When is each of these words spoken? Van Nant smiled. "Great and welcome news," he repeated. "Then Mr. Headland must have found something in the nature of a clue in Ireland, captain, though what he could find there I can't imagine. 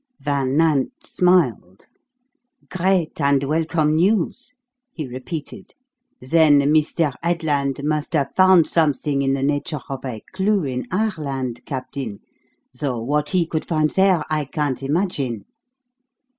Van 0.19 0.57
Nant 0.57 1.05
smiled. 1.05 1.87
"Great 2.71 3.21
and 3.21 3.43
welcome 3.43 3.93
news," 3.95 4.51
he 4.91 5.05
repeated. 5.05 5.75
"Then 6.19 6.59
Mr. 6.61 7.13
Headland 7.21 7.81
must 7.83 8.13
have 8.13 8.33
found 8.35 8.67
something 8.67 9.21
in 9.21 9.33
the 9.35 9.43
nature 9.43 9.79
of 9.89 10.03
a 10.03 10.23
clue 10.33 10.63
in 10.63 10.87
Ireland, 10.91 11.63
captain, 11.67 12.21
though 12.73 12.97
what 12.99 13.29
he 13.29 13.45
could 13.45 13.63
find 13.67 13.91
there 13.91 14.23
I 14.27 14.45
can't 14.45 14.81
imagine. 14.81 15.45